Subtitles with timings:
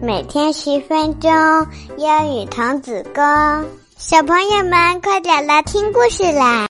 [0.00, 1.30] 每天十分钟，
[1.96, 3.22] 英语童子功。
[3.96, 6.68] 小朋友们，快点来听故事啦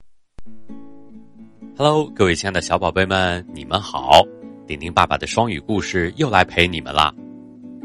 [1.77, 4.23] ！Hello，各位亲爱的小宝贝们，你们好！
[4.67, 7.15] 丁丁爸爸的双语故事又来陪你们啦。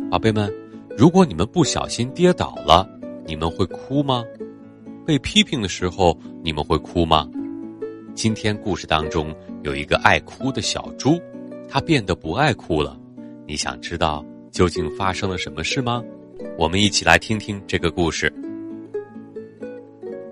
[0.09, 0.49] 宝贝们，
[0.97, 2.87] 如果你们不小心跌倒了，
[3.25, 4.23] 你们会哭吗？
[5.05, 7.27] 被批评的时候，你们会哭吗？
[8.15, 11.19] 今天故事当中有一个爱哭的小猪，
[11.67, 12.97] 它变得不爱哭了。
[13.53, 14.25] 你想知道？
[14.51, 16.03] 究竟发生了什么事吗？
[16.57, 18.33] 我们一起来听听这个故事。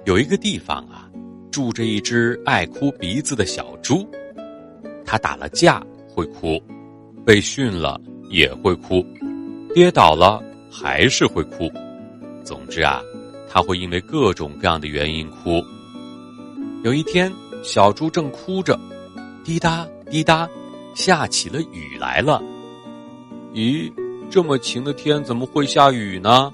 [0.05, 1.07] 有一个地方啊，
[1.51, 4.03] 住着一只爱哭鼻子的小猪，
[5.05, 6.59] 它打了架会哭，
[7.23, 9.05] 被训了也会哭，
[9.75, 11.71] 跌倒了还是会哭。
[12.43, 13.03] 总之啊，
[13.47, 15.61] 它会因为各种各样的原因哭。
[16.83, 17.31] 有一天，
[17.61, 18.79] 小猪正哭着，
[19.43, 20.49] 滴答滴答，
[20.95, 22.41] 下起了雨来了。
[23.53, 23.91] 咦？
[24.29, 26.53] 这么晴的天怎么会下雨呢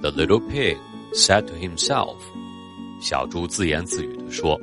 [0.00, 0.76] ？The little pig
[1.12, 2.14] said to himself。
[3.00, 4.60] 小猪自言自语地说。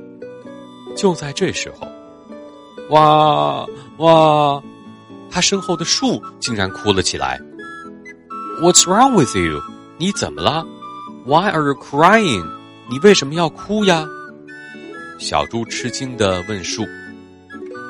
[0.96, 1.88] 就在这时候，
[2.90, 3.66] 哇
[3.98, 4.64] 哇！
[5.30, 7.42] 他身后的树竟然哭了起来。
[8.62, 9.60] What's wrong with you？
[9.98, 10.66] 你怎么了
[11.26, 12.46] ？Why are you crying？
[12.90, 14.08] 你为什么要哭呀？
[15.20, 16.86] 小猪吃惊的问树。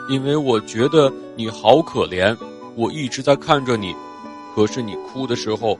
[0.10, 2.36] 因为我觉得你好可怜，
[2.76, 3.96] 我一直在看着你。
[4.56, 5.78] 可是你哭的时候，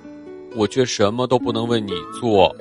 [0.56, 2.56] 我却什么都不能为你做。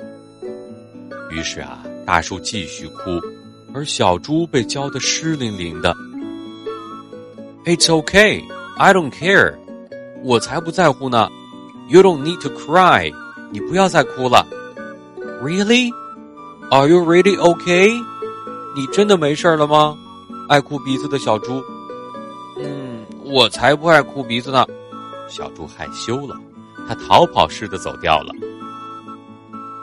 [1.31, 3.19] 于是啊，大树继续哭，
[3.73, 5.95] 而小猪被浇得湿淋淋的。
[7.65, 8.43] It's okay,
[8.77, 9.55] I don't care，
[10.23, 11.29] 我才不在乎呢。
[11.89, 13.11] You don't need to cry，
[13.51, 14.45] 你不要再哭了。
[15.41, 15.91] Really?
[16.69, 17.91] Are you really okay？
[18.75, 19.97] 你真的没事了吗？
[20.49, 21.63] 爱哭鼻子的小猪。
[23.33, 24.63] 我才不爱哭鼻子呢。
[25.27, 26.39] 小猪害羞了，
[26.87, 28.31] 它逃跑似的走掉了。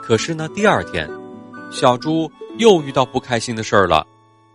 [0.01, 1.05] 可是呢，第二天，
[1.69, 4.07] 小猪又遇到不开心的事儿了，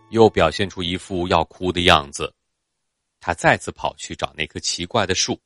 [0.09, 2.33] 又表现出一副要哭的样子。
[3.21, 5.37] 他再次跑去找那棵奇怪的树。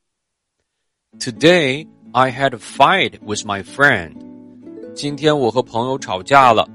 [1.20, 4.14] Today I had a fight with my friend。
[4.96, 6.66] 今天我和朋友吵架了。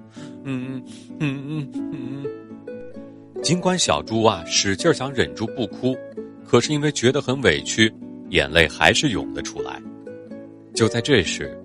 [0.45, 0.85] 嗯
[1.21, 3.43] 嗯嗯嗯嗯。
[3.43, 5.97] 尽管小猪啊使劲想忍住不哭，
[6.47, 7.93] 可是因为觉得很委屈。
[8.31, 9.81] 眼泪还是涌了出来。
[10.75, 11.57] 就在这时，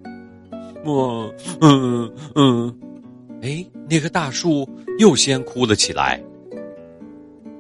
[0.86, 2.80] 我嗯嗯，
[3.42, 6.22] 哎，那棵大树又先哭了起来。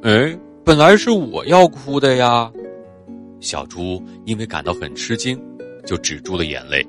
[0.03, 2.51] 哎，本来是我要哭的呀！
[3.39, 5.35] 小猪因为感到很吃惊，
[5.83, 6.85] 就止住了眼泪。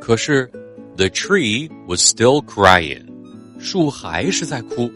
[0.00, 0.48] 可是
[0.96, 3.04] ，the tree was still crying，
[3.58, 4.88] 树还是在哭。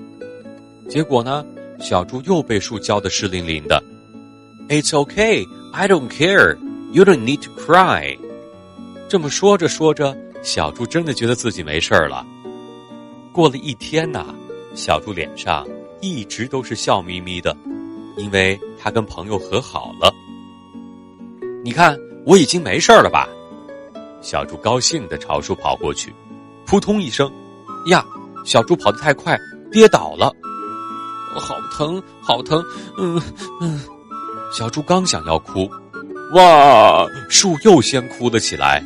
[0.88, 1.44] 结果呢，
[1.80, 3.82] 小猪又被树浇得湿淋淋的。
[4.72, 5.46] It's okay.
[5.74, 6.56] I don't care.
[6.92, 8.18] You don't need to cry.
[9.06, 12.26] 这么说着说着，小猪真的觉得自己没事了。
[13.34, 14.34] 过了一天呐，
[14.74, 15.68] 小猪脸上
[16.00, 17.54] 一直都是笑眯眯的，
[18.16, 20.10] 因为他跟朋友和好了。
[21.62, 21.94] 你看，
[22.24, 23.28] 我已经没事了吧？
[24.22, 26.14] 小猪高兴的朝树跑过去，
[26.64, 27.30] 扑通一声，
[27.88, 28.02] 呀！
[28.46, 29.38] 小猪跑得太快，
[29.70, 30.32] 跌倒了，
[31.38, 32.64] 好疼，好疼，
[32.96, 33.20] 嗯
[33.60, 33.78] 嗯。
[34.52, 35.68] 小猪刚想要哭，
[36.34, 37.06] 哇！
[37.30, 38.84] 树又先哭了起来。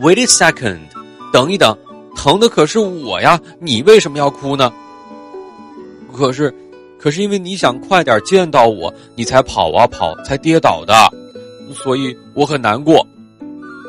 [0.00, 0.80] Wait a second，
[1.32, 1.78] 等一等，
[2.16, 3.40] 疼的可是我呀！
[3.60, 4.72] 你为什么要哭呢？
[6.12, 6.52] 可是，
[6.98, 10.92] 可是因为你想快点见到我，你才跑啊跑，才跌倒的，
[11.72, 13.06] 所以我很难过。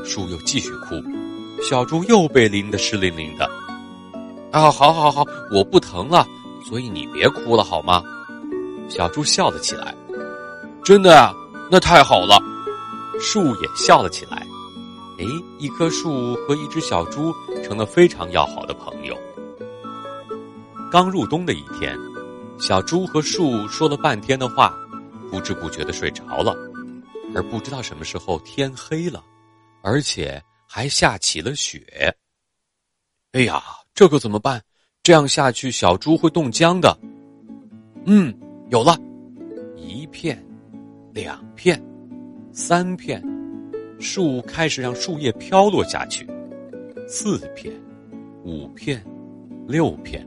[0.03, 0.95] 树又继续哭，
[1.67, 3.49] 小猪又被淋得湿淋淋的。
[4.51, 6.27] 啊，好好好，我不疼了，
[6.69, 8.03] 所以你别哭了好吗？
[8.87, 9.95] 小猪笑了起来。
[10.83, 11.33] 真的啊，
[11.69, 12.41] 那太好了！
[13.19, 14.45] 树也笑了起来。
[15.19, 15.25] 哎，
[15.59, 17.31] 一棵树和一只小猪
[17.63, 19.15] 成了非常要好的朋友。
[20.91, 21.95] 刚入冬的一天，
[22.59, 24.75] 小猪和树说了半天的话，
[25.29, 26.55] 不知不觉的睡着了。
[27.33, 29.23] 而不知道什么时候天黑了，
[29.83, 32.13] 而且还下起了雪。
[33.33, 33.63] 哎呀，
[33.93, 34.61] 这可怎么办？
[35.03, 36.97] 这样下去，小猪会冻僵的。
[38.05, 38.37] 嗯，
[38.69, 38.97] 有了，
[39.77, 40.43] 一片。
[41.13, 41.81] 两片，
[42.53, 43.21] 三片，
[43.99, 46.25] 树开始让树叶飘落下去。
[47.05, 47.73] 四片，
[48.45, 49.03] 五片，
[49.67, 50.25] 六片，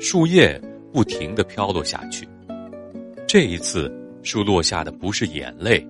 [0.00, 0.60] 树叶
[0.92, 2.26] 不停的飘落下去。
[3.26, 3.92] 这一次，
[4.24, 5.86] 树落下的不是眼泪，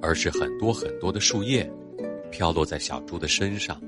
[0.00, 1.70] 而是很多很多的树叶，
[2.30, 3.78] 飘落在小猪的身上。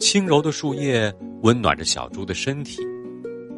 [0.00, 1.12] 轻柔的树叶
[1.42, 2.82] 温暖着小猪的身体，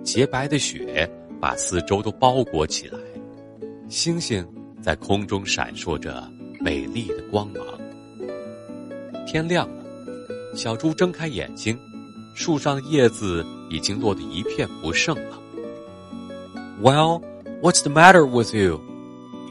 [0.03, 1.09] 洁白的雪
[1.41, 2.99] 把四周都包裹起来。
[3.89, 4.47] 星星。
[4.83, 6.29] 在空中闪烁着
[6.61, 7.65] 美丽的光芒。
[9.27, 9.85] 天亮了，
[10.57, 11.79] 小猪睁开眼睛，
[12.35, 15.39] 树上的叶子已经落得一片不剩了。
[16.83, 17.23] Well,
[17.63, 18.81] what's the matter with you？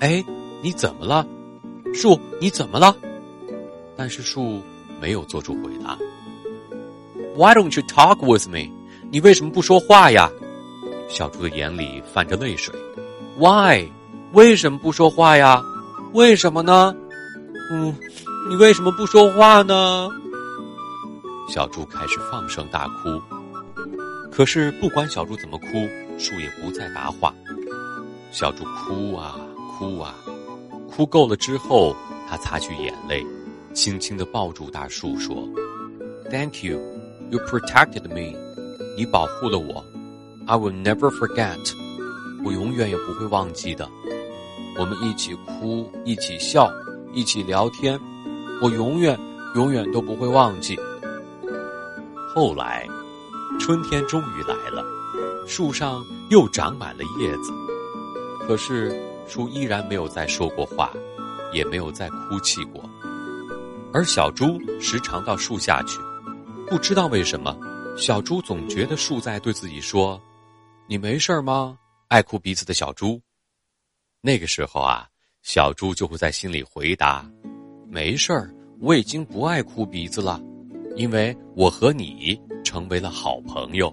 [0.01, 0.23] 哎，
[0.61, 1.25] 你怎么了？
[1.93, 2.95] 树，你怎么了？
[3.95, 4.61] 但是树
[4.99, 5.97] 没有做出回答。
[7.35, 8.69] Why don't you talk with me？
[9.09, 10.29] 你为什么不说话呀？
[11.07, 12.75] 小猪的眼里泛着泪水。
[13.37, 13.89] Why？
[14.33, 15.61] 为什么不说话呀？
[16.13, 16.95] 为什么呢？
[17.71, 17.93] 嗯，
[18.49, 20.09] 你为什么不说话呢？
[21.49, 23.21] 小猪开始放声大哭。
[24.31, 25.67] 可是不管小猪怎么哭，
[26.17, 27.33] 树也不再答话。
[28.31, 29.35] 小猪哭啊
[29.77, 30.15] 哭啊，
[30.89, 31.93] 哭够了之后，
[32.29, 33.25] 他擦去眼泪，
[33.73, 35.45] 轻轻的抱住大树说
[36.31, 36.79] ：“Thank you,
[37.29, 38.37] you protected me。
[38.95, 39.83] 你保护了我。
[40.47, 41.73] I will never forget。
[42.43, 43.87] 我永远也不会忘记的。
[44.81, 46.67] 我们一起哭，一起笑，
[47.13, 47.99] 一起聊天，
[48.63, 49.15] 我永远
[49.53, 50.75] 永远都不会忘记。”
[52.33, 52.87] 后来，
[53.59, 54.83] 春天终于来了，
[55.47, 57.51] 树上又长满了叶子。
[58.39, 60.91] 可是，树依然没有再说过话，
[61.53, 62.81] 也没有再哭泣过。
[63.93, 65.99] 而小猪时常到树下去，
[66.67, 67.55] 不知道为什么，
[67.95, 70.19] 小猪总觉得树在对自己说
[70.89, 71.77] ：“你没事吗？
[72.07, 73.21] 爱哭鼻子的小猪。”
[74.20, 75.06] 那个时候啊，
[75.42, 78.50] 小猪就会在心里回答：“没事儿，
[78.80, 80.40] 我已经不爱哭鼻子了，
[80.96, 83.92] 因为我和你成为了好朋友。”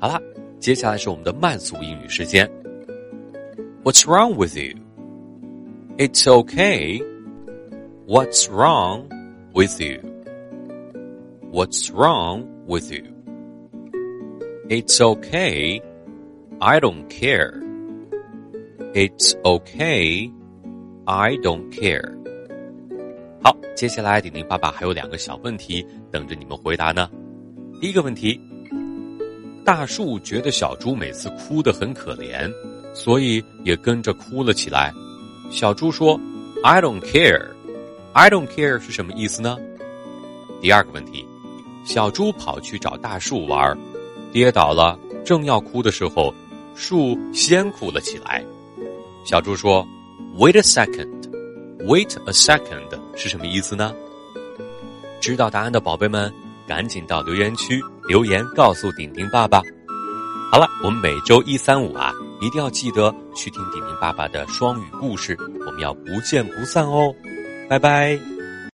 [0.00, 0.20] 好了，
[0.60, 2.46] 接下来是我们的慢速英语时间。
[3.82, 4.78] What's wrong with you?
[5.96, 7.02] It's okay.
[8.06, 9.08] What's wrong
[9.54, 10.00] with you?
[11.50, 13.04] What's wrong with you?
[14.68, 15.80] It's okay.
[16.58, 17.62] I don't care.
[18.93, 20.31] It's okay.
[21.05, 22.11] I don't care.
[23.43, 27.09] 好，接下来顶顶爸爸还有两个小问题等着你们回答呢。
[27.79, 28.39] 第一个问题，
[29.63, 32.51] 大树觉得小猪每次哭得很可怜。
[32.91, 34.91] 所以也跟着哭了起来。
[35.51, 36.19] 小猪说
[36.63, 37.49] ：“I don't care.
[38.13, 39.57] I don't care 是什么意思呢？”
[40.59, 41.23] 第二个问题，
[41.85, 43.77] 小猪跑去找大树玩，
[44.31, 46.33] 跌倒了，正要哭的时候，
[46.73, 48.43] 树先哭了起来。
[49.23, 49.85] 小猪说
[50.37, 51.07] ：“Wait a second.
[51.85, 53.93] Wait a second 是什么意思呢？”
[55.21, 56.33] 知道答案的宝贝们，
[56.67, 59.61] 赶紧到留言区留言告诉顶顶爸爸。
[60.51, 62.11] 好了，我们每周一、三、五啊。
[62.41, 65.37] 一定要记得去听顶顶爸爸的双语故事，
[65.67, 67.13] 我们要不见不散哦，
[67.69, 68.17] 拜拜。